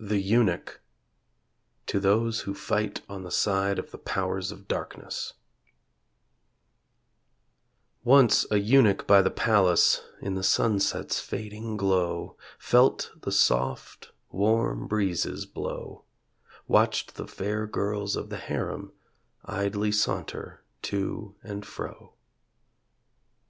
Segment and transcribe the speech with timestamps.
[0.00, 0.80] THE EUNUCH
[1.86, 5.34] (To those who fight on the side of the Powers of Darkness)
[8.02, 14.88] Once a Eunuch by the palace In the sunset's fading glow Felt the soft warm
[14.88, 16.02] breezes blow;
[16.66, 18.90] Watched the fair girls of the Harem
[19.44, 22.14] Idly saunter to and fro.